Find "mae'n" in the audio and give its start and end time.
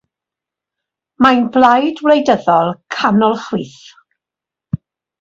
1.25-1.43